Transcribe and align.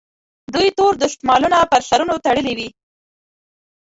دوی 0.53 0.69
تور 0.77 0.93
دستمالونه 1.01 1.57
پر 1.71 1.81
سرونو 1.89 2.15
تړلي 2.25 2.53
وي. 2.57 2.69